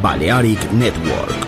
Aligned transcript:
Balearic 0.00 0.72
Network. 0.72 1.47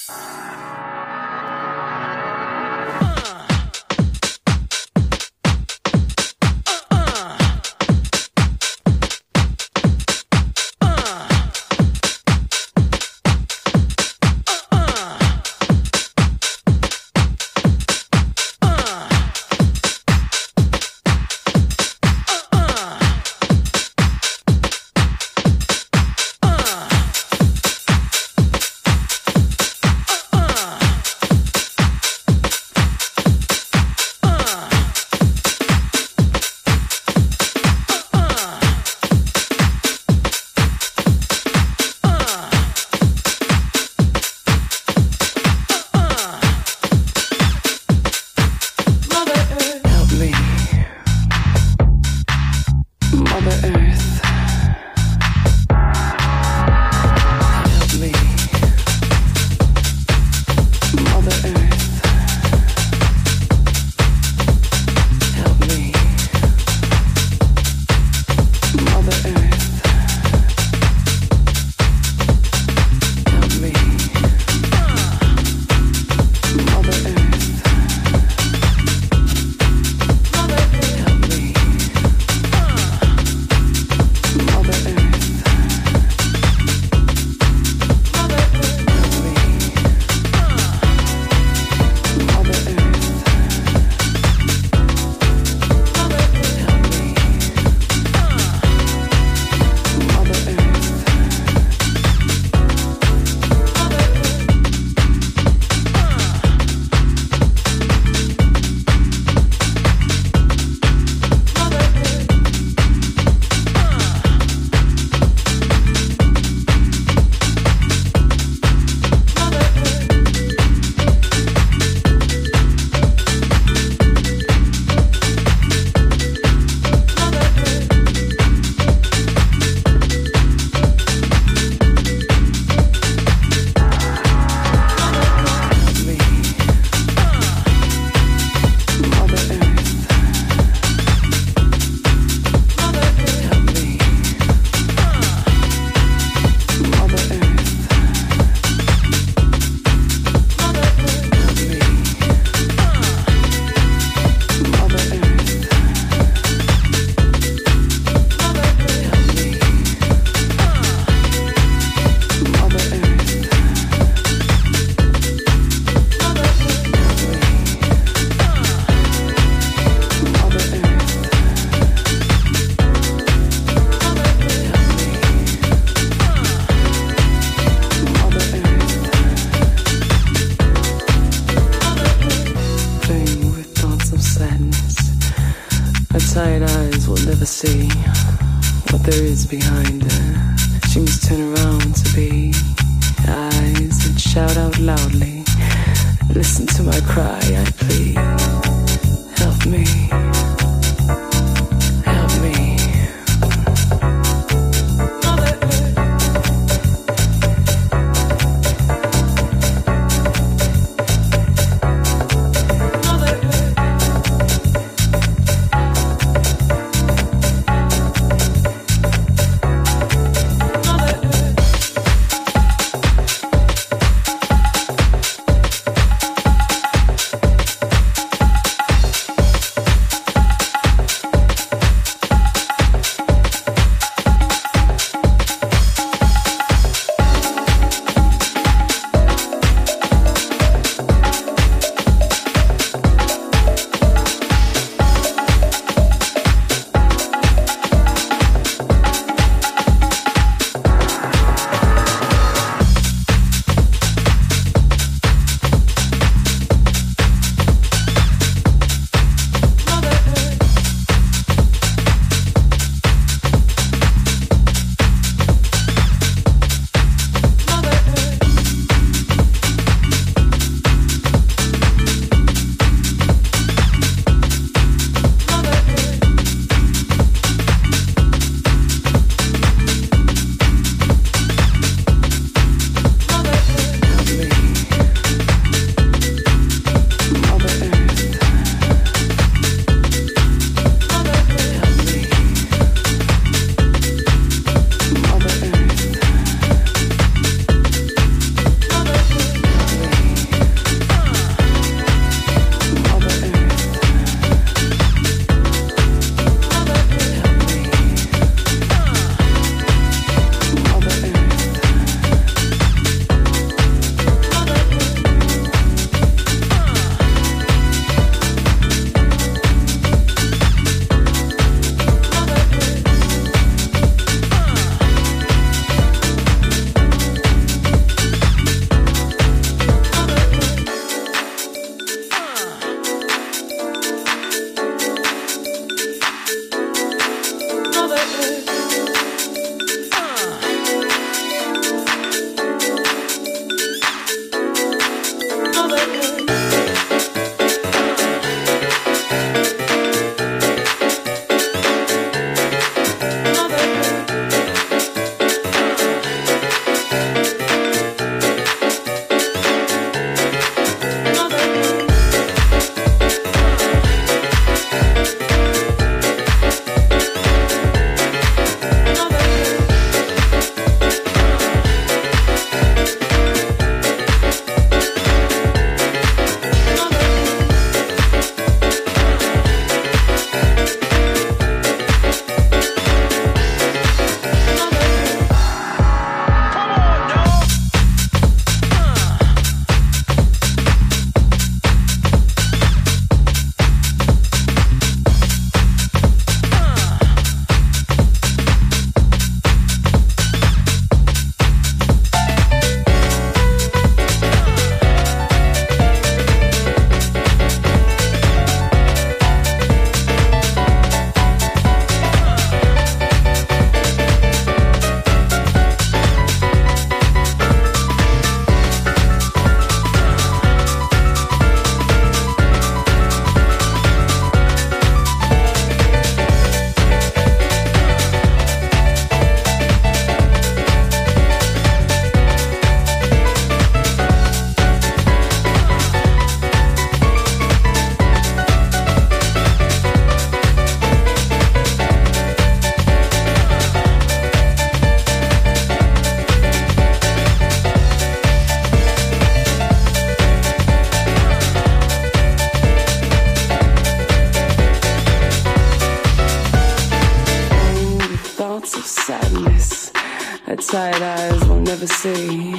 Tired 461.21 461.53
eyes 461.53 461.67
will 461.67 461.79
never 461.79 462.07
see 462.07 462.73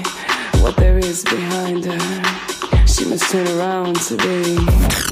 what 0.62 0.76
there 0.76 0.98
is 0.98 1.22
behind 1.24 1.84
her. 1.84 2.86
She 2.86 3.04
must 3.04 3.30
turn 3.30 3.46
around 3.56 3.96
to 3.96 4.16
be. 4.16 5.11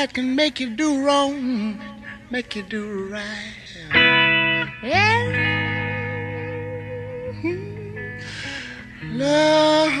that 0.00 0.14
can 0.14 0.34
make 0.34 0.58
you 0.58 0.70
do 0.70 1.04
wrong, 1.04 1.78
make 2.30 2.56
you 2.56 2.62
do 2.62 3.06
right. 3.12 3.68
Yeah. 4.82 5.26
Love. 9.12 10.00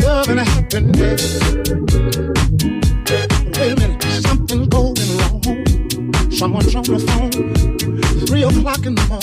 Love 0.00 0.28
and 0.30 0.40
happiness. 0.40 1.69
on 6.76 6.82
the 6.84 6.98
phone. 7.00 8.26
Three 8.26 8.44
o'clock 8.44 8.86
in 8.86 8.94
the 8.94 9.06
morning. 9.08 9.19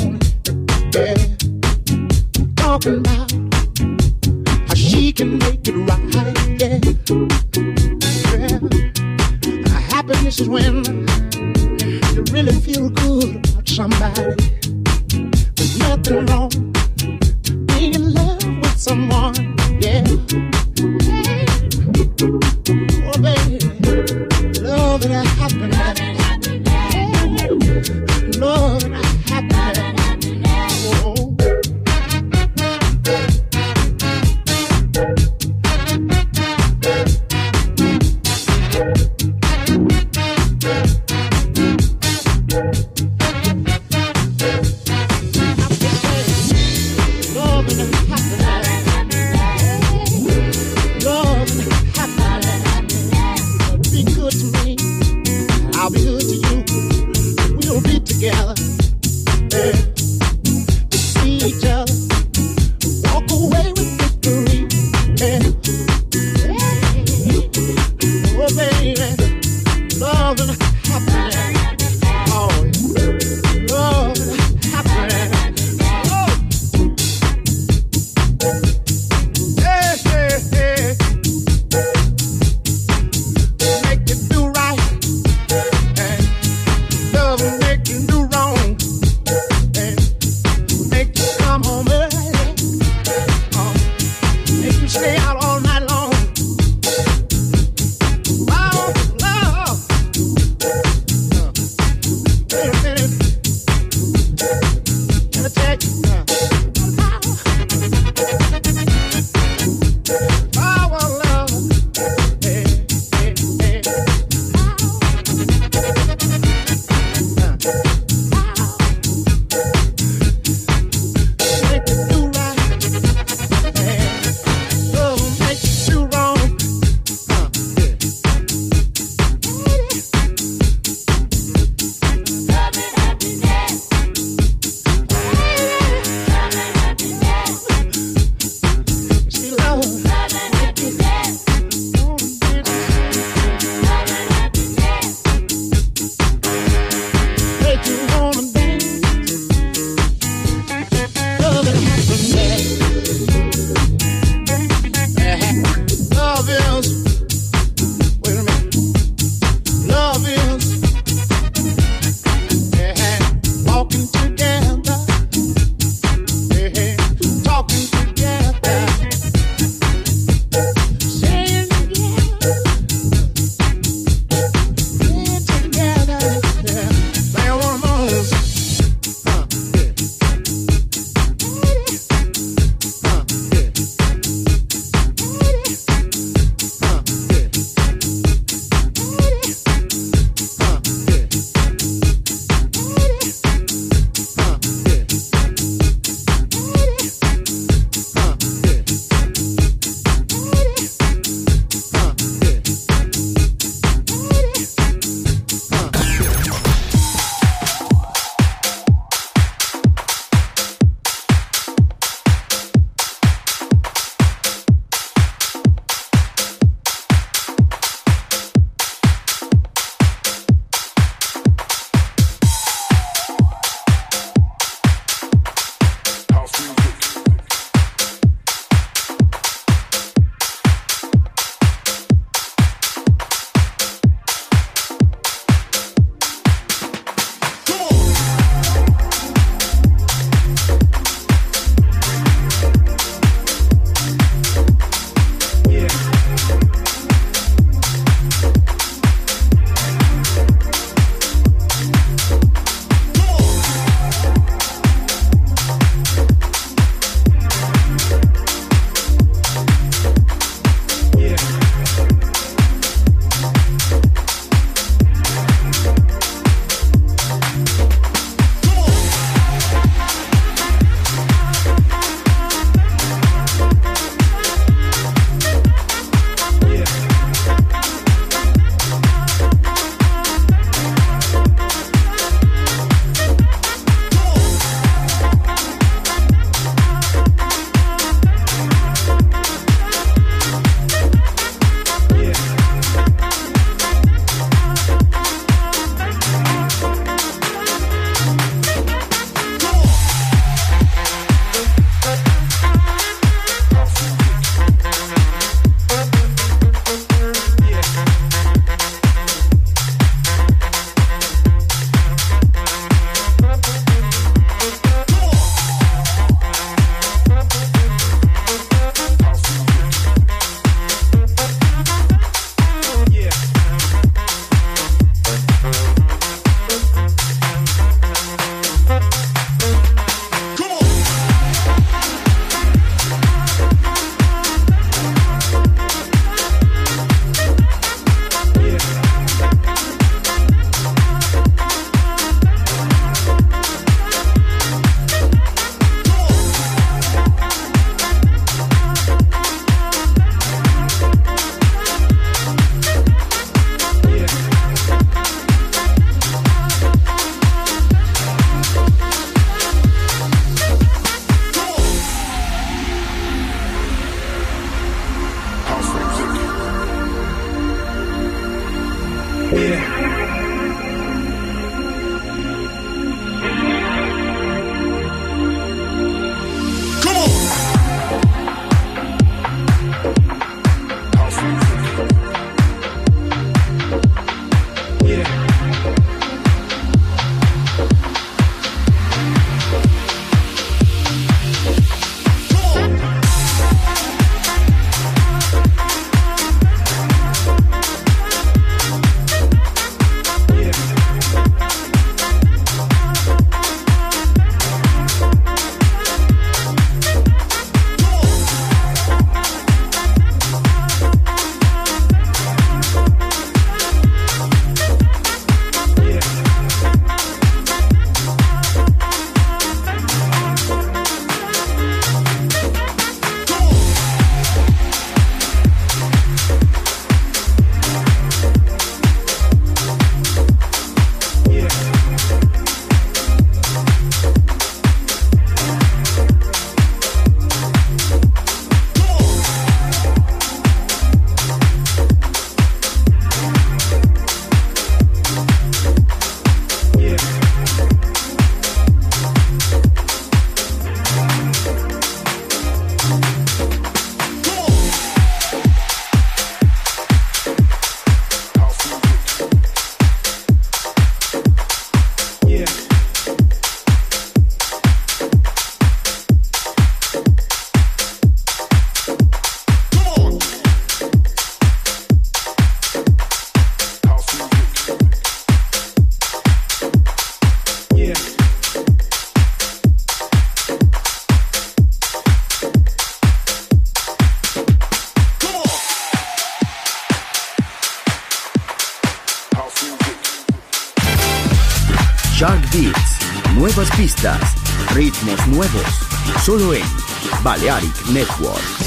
Network. 498.13 498.86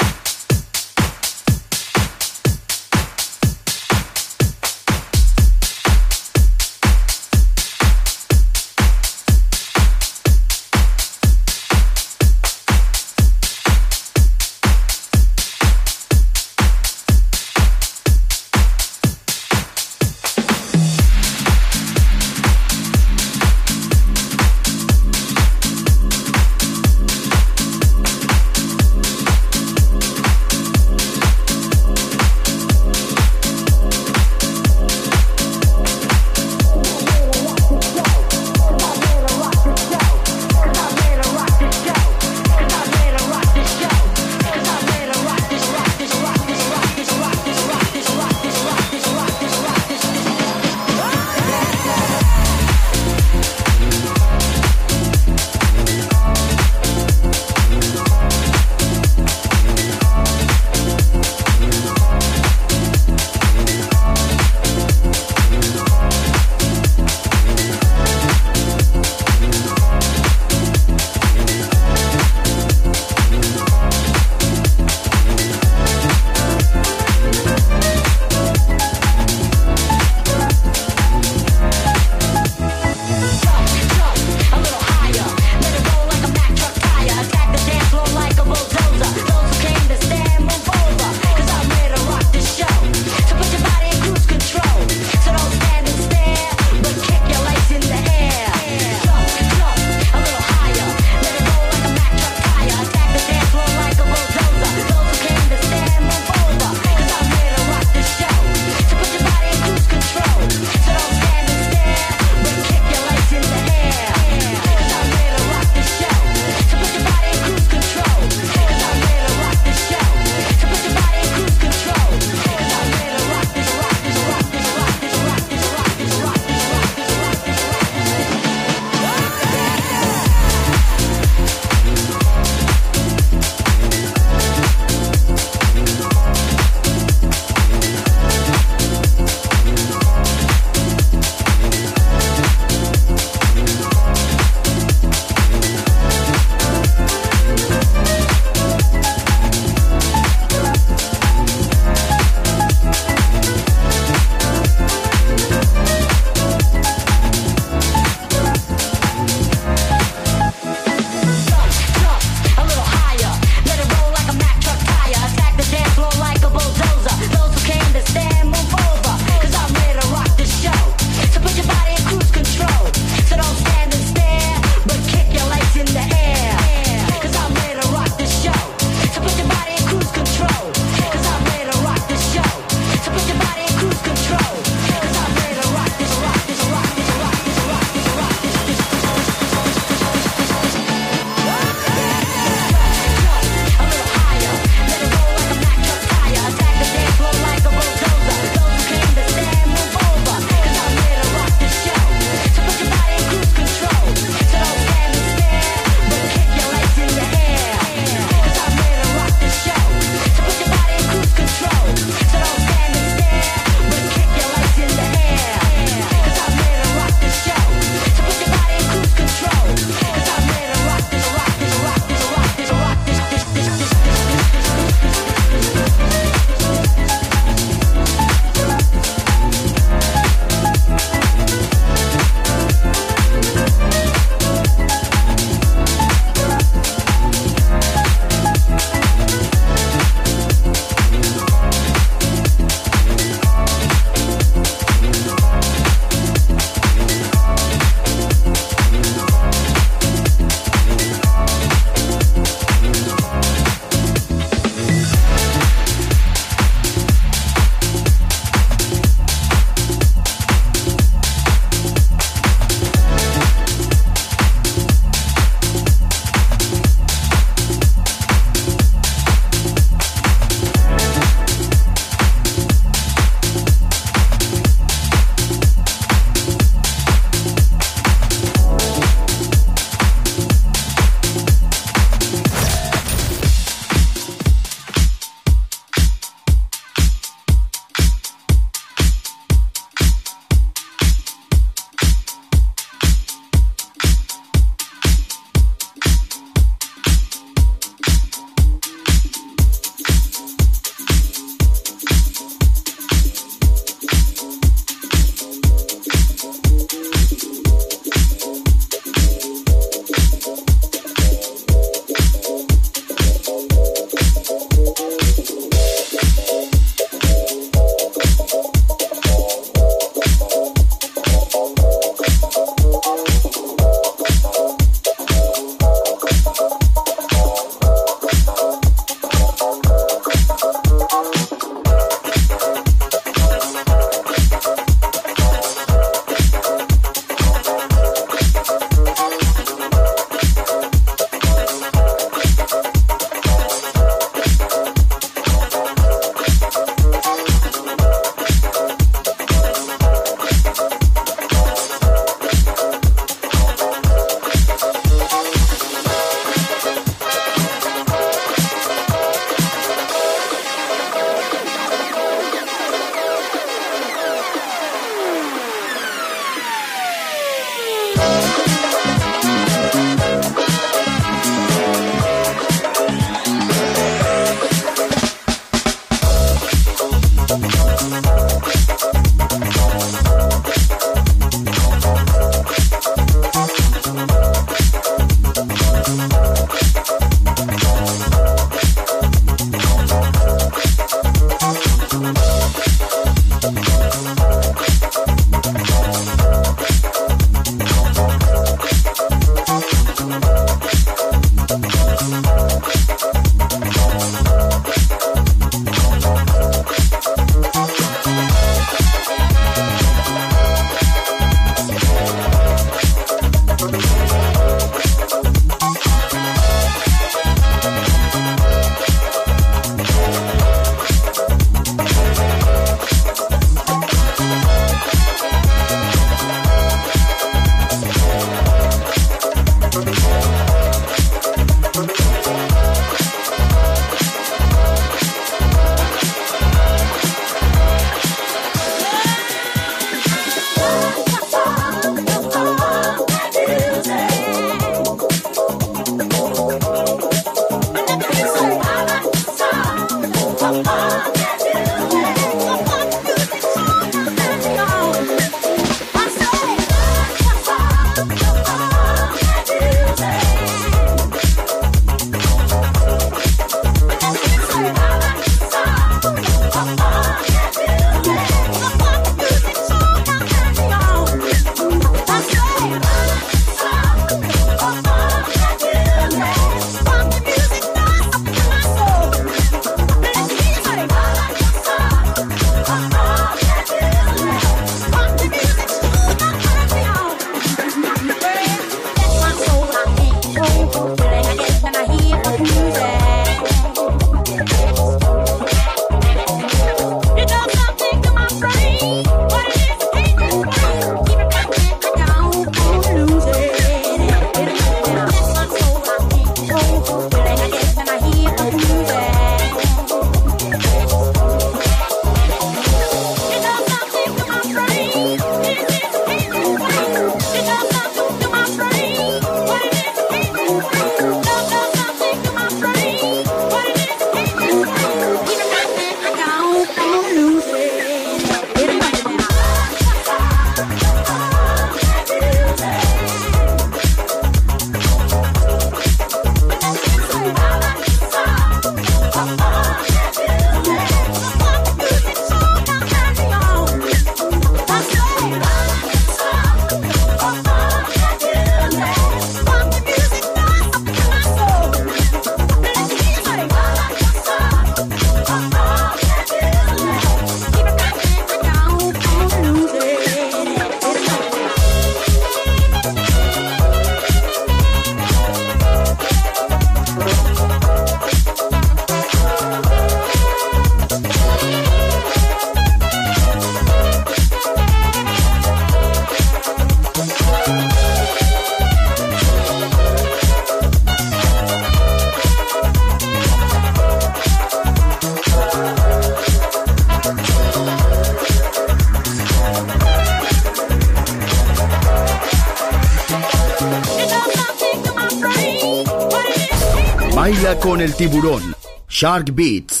Tiburón. 598.21 598.61
Shark 599.09 599.51
Beats. 599.51 600.00